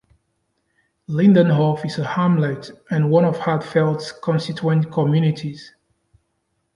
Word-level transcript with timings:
Lindenhof 1.07 1.85
is 1.85 1.99
a 1.99 2.03
hamlet 2.03 2.71
and 2.89 3.11
one 3.11 3.23
of 3.23 3.37
Hatzfeld's 3.37 4.11
constituent 4.11 4.91
communities. 4.91 5.75